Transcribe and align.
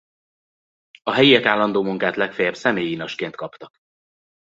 A 1.03 1.11
helyiek 1.11 1.45
állandó 1.45 1.83
munkát 1.83 2.15
legfeljebb 2.15 2.55
személyi 2.55 2.91
inasként 2.91 3.35
kaptak. 3.35 3.75